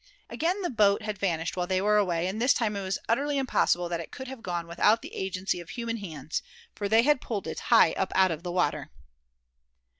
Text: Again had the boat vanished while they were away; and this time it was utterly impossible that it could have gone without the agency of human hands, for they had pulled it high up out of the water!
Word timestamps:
Again 0.31 0.55
had 0.55 0.65
the 0.65 0.69
boat 0.75 1.03
vanished 1.19 1.55
while 1.55 1.67
they 1.67 1.79
were 1.79 1.97
away; 1.97 2.25
and 2.25 2.41
this 2.41 2.55
time 2.55 2.75
it 2.75 2.81
was 2.81 2.97
utterly 3.07 3.37
impossible 3.37 3.87
that 3.87 3.99
it 3.99 4.09
could 4.09 4.27
have 4.27 4.41
gone 4.41 4.65
without 4.65 5.03
the 5.03 5.13
agency 5.13 5.59
of 5.59 5.69
human 5.69 5.97
hands, 5.97 6.41
for 6.73 6.89
they 6.89 7.03
had 7.03 7.21
pulled 7.21 7.45
it 7.45 7.59
high 7.69 7.91
up 7.91 8.11
out 8.15 8.31
of 8.31 8.41
the 8.41 8.51
water! 8.51 8.89